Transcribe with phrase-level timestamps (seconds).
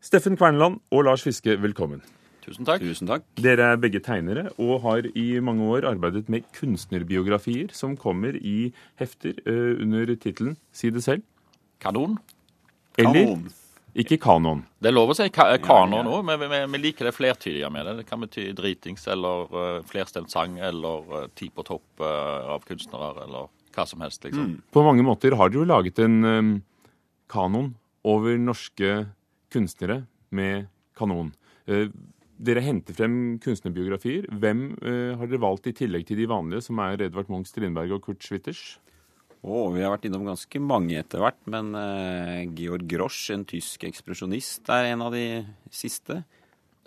[0.00, 2.00] Steffen Kverneland og Lars Fiske, velkommen.
[2.40, 2.80] Tusen takk.
[2.80, 3.24] Tusen takk.
[3.36, 8.70] Dere er begge tegnere og har i mange år arbeidet med kunstnerbiografier som kommer i
[9.00, 11.26] hefter eh, under tittelen Si det selv.
[11.84, 12.16] Kanon.
[12.96, 13.44] Eller Kanon.
[13.92, 14.64] ikke kanon.
[14.80, 16.16] Det er lov å si ka kanon ja.
[16.16, 16.40] ja.
[16.48, 17.98] men vi, liker det flertydige med det.
[18.00, 22.64] Det kan bety dritings eller uh, flerstemt sang eller uh, ti på topp uh, av
[22.64, 24.56] kunstnere eller hva som helst, liksom.
[24.72, 26.52] På mange måter har dere jo laget en um,
[27.30, 29.02] kanon over norske
[29.52, 30.04] kunstnere
[30.34, 31.32] med kanon.
[31.70, 31.88] Eh,
[32.40, 34.28] dere henter frem kunstnerbiografier.
[34.40, 37.96] Hvem eh, har dere valgt i tillegg til de vanlige, som er Edvard Munch, Strindberg
[37.96, 38.78] og Kurt Schwitters?
[39.40, 43.86] Oh, vi har vært innom ganske mange etter hvert, men eh, Georg Grosch, en tysk
[43.88, 45.24] ekspresjonist, er en av de
[45.72, 46.22] siste.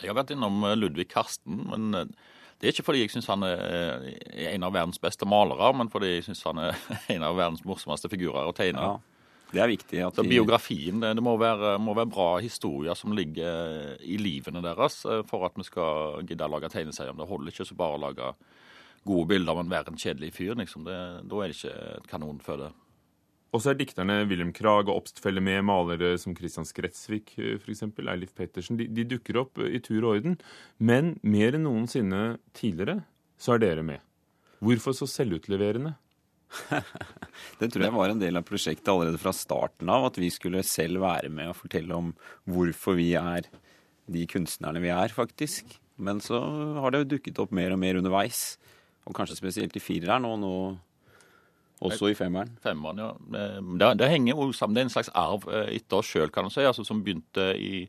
[0.00, 4.04] Jeg har vært innom Ludvig Karsten, men det er ikke fordi jeg syns han er
[4.52, 6.76] en av verdens beste malere, men fordi jeg syns han er
[7.14, 8.84] en av verdens morsomste figurer å tegne.
[8.84, 9.11] Ja,
[9.52, 10.28] det er viktig at de...
[10.28, 15.22] biografien, det, det må, være, må være bra historier som ligger i livene deres eh,
[15.28, 17.16] for at vi skal gidde å lage tegneserier.
[17.18, 18.32] Det holder ikke så bare å lage
[19.08, 20.54] gode bilder, men være en kjedelig fyr.
[20.58, 20.86] Liksom.
[20.86, 22.70] Det, da er det ikke et kanonføde.
[23.52, 28.32] Og så er dikterne Wilhelm Krag og Obstfelle med, malere som Christian Skretsvik f.eks., Eilif
[28.38, 28.78] Pettersen.
[28.80, 30.38] De, de dukker opp i tur og orden.
[30.80, 33.02] Men mer enn noensinne tidligere
[33.36, 34.00] så er dere med.
[34.62, 35.96] Hvorfor så selvutleverende?
[37.60, 40.64] Det tror jeg var en del av prosjektet allerede fra starten av, at vi skulle
[40.66, 42.12] selv være med og fortelle om
[42.50, 43.48] hvorfor vi er
[44.12, 45.76] de kunstnerne vi er, faktisk.
[46.02, 46.40] Men så
[46.82, 48.56] har det jo dukket opp mer og mer underveis.
[49.08, 50.54] Og kanskje spesielt i fireren, og nå
[51.82, 52.52] også i femmeren.
[52.62, 53.10] Femmeren, ja.
[53.78, 54.76] Det, det henger jo sammen.
[54.76, 56.62] Det er en slags arv eh, etter oss sjøl, kan du si.
[56.66, 57.86] Altså, som begynte i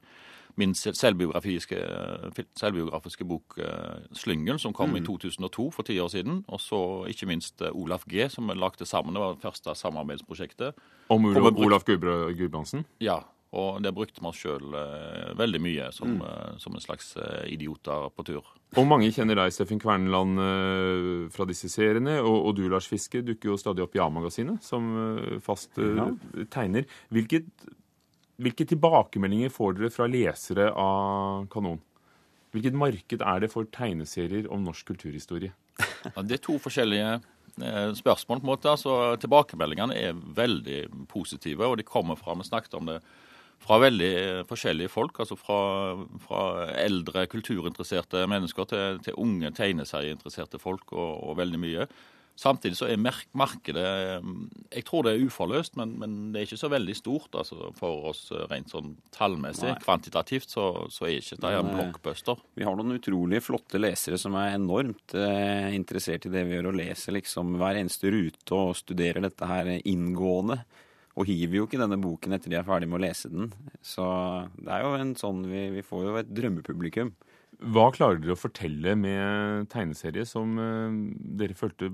[0.56, 6.44] min selvbiografiske, eh, selvbiografiske bok 'Slyngel', 'Slyngen', som kom i 2002, for ti år siden.
[6.48, 9.14] Og så ikke minst eh, Olaf G, som vi lagde sammen.
[9.14, 10.74] Det var det første samarbeidsprosjektet.
[11.10, 12.86] Om Olaf, med Olaf Gudbra- Gudbrandsen?
[13.02, 13.20] Ja,
[13.54, 17.54] og det brukte vi oss sjøl eh, veldig mye som, eh, som en slags eh,
[17.54, 18.44] idioter på tur.
[18.78, 22.20] Og mange kjenner deg, Steffen Kverneland, eh, fra disse seriene.
[22.24, 24.88] Og, og du, Lars Fiske, dukker jo stadig opp i A-magasinet som
[25.18, 26.08] eh, fast eh, Ja.
[26.50, 26.86] tegner.
[27.12, 27.46] Hvilket,
[28.44, 31.82] hvilke tilbakemeldinger får dere fra lesere av Kanon?
[32.54, 35.54] Hvilket marked er det for tegneserier om norsk kulturhistorie?
[36.06, 38.42] Ja, det er to forskjellige eh, spørsmål.
[38.42, 38.70] på en måte.
[38.70, 43.00] Altså, Tilbakemeldingene er veldig positive, og de kommer fra Vi snakket om det
[43.64, 45.20] fra veldig eh, forskjellige folk.
[45.20, 45.60] altså Fra,
[46.20, 46.44] fra
[46.84, 51.88] eldre kulturinteresserte mennesker til, til unge tegneserieinteresserte folk, og, og veldig mye.
[52.40, 54.24] Samtidig så er markedet eh,
[54.74, 58.08] Jeg tror det er uforløst, men, men det er ikke så veldig stort altså, for
[58.10, 59.70] oss eh, rent sånn tallmessig.
[59.70, 59.82] Nei.
[59.84, 62.42] Kvantitativt så, så er ikke det en eh, blockbuster.
[62.58, 66.72] Vi har noen utrolig flotte lesere som er enormt eh, interessert i det vi gjør,
[66.72, 70.64] og leser liksom hver eneste rute og studerer dette her inngående.
[71.14, 73.52] Og hiver jo ikke denne boken etter de er ferdig med å lese den.
[73.86, 74.04] Så
[74.58, 77.14] det er jo en sånn Vi, vi får jo et drømmepublikum.
[77.60, 80.98] Hva klarer dere å fortelle med tegneserie som eh,
[81.40, 81.92] dere følte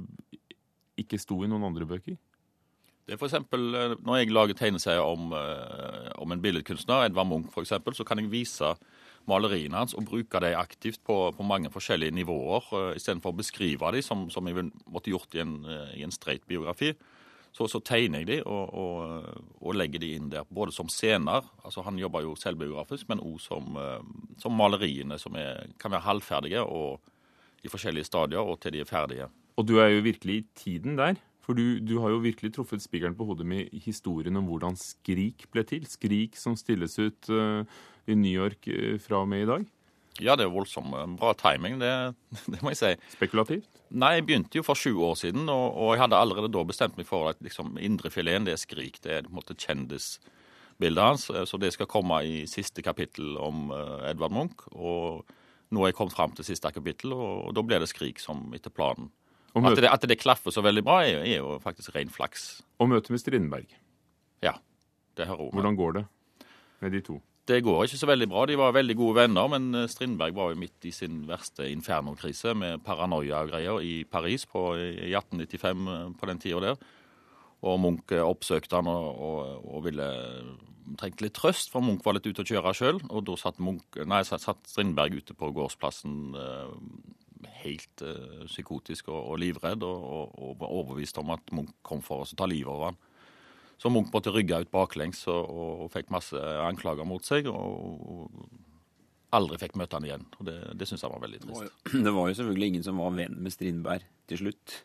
[1.00, 2.18] ikke sto i noen andre bøker?
[3.10, 7.30] Det er for eksempel, eh, Når jeg lager tegneserier om, eh, om en billedkunstner, Edvard
[7.30, 8.74] Munch f.eks., så kan jeg vise
[9.30, 14.06] maleriene hans og bruke dem aktivt på, på mange forskjellige nivåer, istedenfor å beskrive dem
[14.06, 15.58] som, som jeg måtte gjort i en,
[15.94, 16.96] i en streit biografi.
[17.56, 21.48] Så, så tegner jeg de og, og, og legger de inn der, både som scener
[21.66, 24.04] altså Han jobber jo selvbiografisk, men òg som, eh,
[24.42, 27.00] som maleriene, som er, kan være halvferdige og
[27.66, 29.28] i forskjellige stadier, og til de er ferdige.
[29.60, 31.18] Og du er jo virkelig i tiden der.
[31.44, 35.48] For du, du har jo virkelig truffet spikeren på hodet med historien om hvordan Skrik
[35.52, 35.88] ble til.
[35.90, 37.66] Skrik som stilles ut uh,
[38.06, 39.66] i New York uh, fra og med i dag.
[40.22, 41.90] Ja, det er voldsomt bra timing, det,
[42.52, 42.92] det må jeg si.
[43.16, 43.68] Spekulativt.
[43.90, 46.98] Nei, jeg begynte jo for sju år siden, og, og jeg hadde allerede da bestemt
[47.00, 49.00] meg for at liksom, indrefileten, det er Skrik.
[49.02, 51.30] Det er på en måte kjendisbildet hans.
[51.34, 54.68] eh, Så det skal komme i siste kapittel om uh, Edvard Munch.
[54.76, 55.26] Og
[55.74, 58.48] nå er jeg kommet fram til siste kapittel, og, og da blir det Skrik som
[58.58, 59.10] etter planen.
[59.58, 62.62] At det, at det klaffer så veldig bra, er, er jo faktisk ren flaks.
[62.78, 63.72] og møte med Strindberg.
[64.46, 64.54] Ja,
[65.18, 65.56] det hører også.
[65.58, 66.06] Hvordan går det
[66.86, 67.18] med de to?
[67.50, 68.44] Det går ikke så veldig bra.
[68.46, 72.54] De var veldig gode venner, men eh, Strindberg var jo midt i sin verste infernokrise
[72.54, 76.84] med paranoia og greier i Paris på, i 1895 eh, på den tida der.
[77.66, 80.10] Og Munch eh, oppsøkte han og, og, og ville
[81.00, 83.02] trengte litt trøst, for Munch var litt ute å kjøre sjøl.
[83.10, 86.30] Og da satt, Munch, nei, satt Strindberg ute på gårdsplassen
[87.64, 88.04] helt
[88.46, 92.38] psykotisk og, og livredd, og, og, og var overbevist om at Munch kom for oss
[92.38, 93.06] å ta livet av han.
[93.80, 96.36] Så Munch måtte rygge ut baklengs og, og, og fikk masse
[96.66, 97.48] anklager mot seg.
[97.48, 98.50] Og, og
[99.38, 100.26] aldri fikk møte han igjen.
[100.40, 101.94] Og det, det syns jeg var veldig Det var, trist.
[101.94, 104.76] jo, det var jo selvfølgelig ingen som var venn med Strindberg til slutt.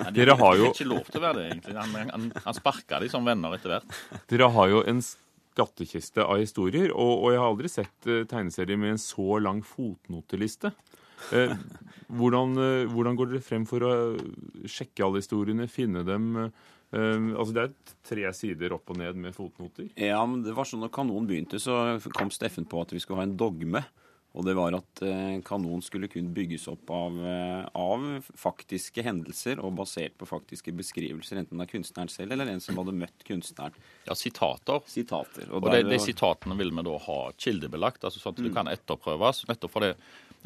[0.00, 1.76] Nei, Dere har jo- Det er ikke lov til å være det, egentlig.
[1.82, 4.00] Han, han, han sparka de som venner etter hvert.
[4.32, 6.90] Dere har jo en skattkiste av historier.
[6.94, 10.72] Og, og jeg har aldri sett uh, tegneserier med en så lang fotnoteliste.
[11.32, 11.52] Eh,
[12.08, 13.92] hvordan, eh, hvordan, går dere frem for å
[14.68, 16.32] sjekke alle historiene, finne dem?
[16.94, 19.90] Eh, altså Det er tre sider opp og ned med fotnoter.
[19.98, 23.22] Ja, men det var sånn at Kanon begynte, så kom Steffen på at vi skulle
[23.22, 23.84] ha en dogme.
[24.36, 28.02] Og det var at kanonen kanon skulle kun bygges opp av, eh, av,
[28.36, 32.92] faktiske hendelser og basert på faktiske beskrivelser, enten av kunstneren selv eller en som hadde
[32.92, 33.72] møtt kunstneren.
[34.04, 34.84] Ja, sitater.
[34.92, 35.48] Sitater.
[35.48, 38.48] Og, og de, de, sitatene vil vi da ha kildebelagt, altså sånn at mm.
[38.48, 39.46] det kan etterprøves.
[39.48, 39.94] nettopp for det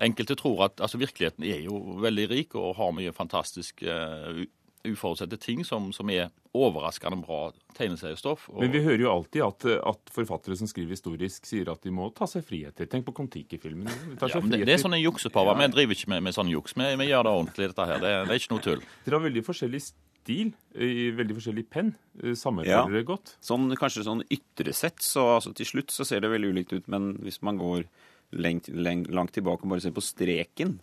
[0.00, 4.40] Enkelte tror at altså, virkeligheten er jo veldig rik og har mye fantastisk uh,
[4.86, 8.48] uforutsette ting som, som, er overraskende bra tegneseriestoff.
[8.50, 8.62] Og...
[8.64, 12.08] Men vi hører jo alltid at, at, forfattere som skriver historisk, sier at de må
[12.16, 12.88] ta seg friheter.
[12.90, 13.90] Tenk på Kon-Tiki-filmen.
[14.16, 15.54] Ja, det, det, er sånne juksepaver.
[15.54, 15.68] Ja.
[15.68, 16.74] Vi driver ikke med, med sånne juks.
[16.74, 18.02] Vi, vi, gjør det ordentlig, dette her.
[18.02, 18.86] Det, det er ikke noe tull.
[19.04, 21.94] Dere har veldig forskjellig stil, i veldig forskjellig penn.
[22.22, 23.36] Eh, samarbeider dere godt?
[23.44, 26.90] Sånn, kanskje sånn ytre sett, så altså, til slutt så ser det veldig ulikt ut.
[26.92, 27.86] Men hvis man går
[28.32, 30.78] lengt, lengt, langt tilbake og bare ser på streken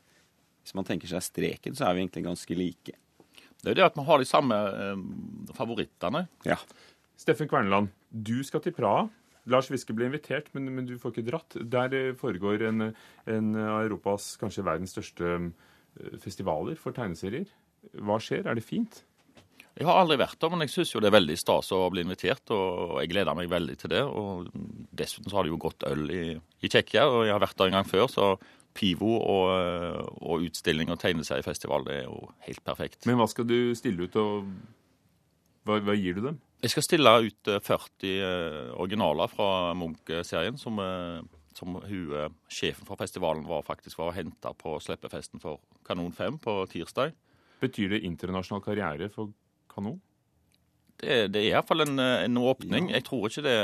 [0.63, 2.97] Hvis man tenker seg streken, så er vi egentlig ganske like.
[3.57, 5.05] Det er jo det at vi har de samme eh,
[5.55, 6.27] favorittene.
[6.45, 6.57] Ja.
[7.17, 9.07] Steffen Kverneland, du skal til Praha.
[9.47, 11.57] Lars Viske ble invitert, men, men, du får ikke dratt.
[11.71, 12.89] Der eh, foregår en,
[13.31, 17.47] en av Europas, kanskje verdens største eh, festivaler for tegneserier.
[18.03, 18.45] Hva skjer?
[18.45, 19.05] Er det fint?
[19.77, 22.49] Jeg har aldri vært der, men jeg syns det er veldig stas å bli invitert.
[22.53, 24.03] Og jeg gleder meg veldig til det.
[24.09, 24.47] Og
[24.97, 26.23] dessuten så har det jo godt øl i,
[26.67, 28.29] i Tsjekkia, og jeg har vært der en gang før, så
[28.77, 31.87] Pivo og, eh, og utstilling og tegneseriefestival.
[31.89, 33.05] Er jo helt perfekt.
[33.09, 34.51] Men hva skal du stille ut, og
[35.67, 36.37] hva, hva gir du dem?
[36.63, 40.81] Jeg skal stille ut 40 eh, eh, originaler fra Munch-serien, som,
[41.57, 46.59] som hun, sjefen for festivalen var faktisk var henta på slippefesten for Kanon 5 på
[46.73, 47.15] tirsdag.
[47.61, 49.33] Betyr det internasjonal karriere for
[49.73, 50.01] Kanon?
[50.97, 52.87] Det, det er iallfall en, en åpning.
[52.89, 52.97] Ja.
[52.97, 53.57] Jeg tror ikke det,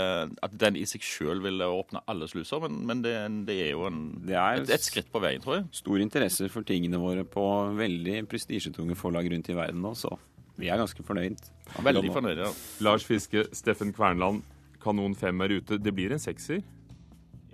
[0.46, 3.16] at den i seg sjøl vil åpne alle sluser, men, men det,
[3.48, 5.66] det, er jo en, er et, et, skritt på veien, tror jeg.
[5.82, 7.48] Stor interesse for tingene våre på
[7.80, 10.14] veldig prestisjetunge forlag rundt i verden nå, så
[10.62, 11.42] vi er ganske fornøyd.
[11.82, 12.52] Veldig fornøyd, ja.
[12.86, 14.44] Lars Fiske, Steffen Kvernland,
[14.84, 15.80] Kanon 5 er ute.
[15.82, 16.62] Det blir en sekser?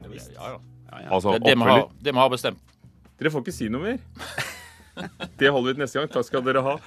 [0.01, 0.19] Ja, ja.
[0.35, 0.57] ja,
[0.91, 1.07] ja.
[1.07, 2.75] Altså, det, må vi har, har bestemt.
[3.19, 4.01] Dere får ikke si noe mer.
[5.39, 6.09] Det holder vi til neste gang.
[6.11, 6.79] Takk skal dere ha.